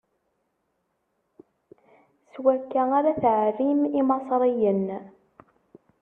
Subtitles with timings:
[2.31, 4.87] S wakka ara tɛerrim Imaṣriyen!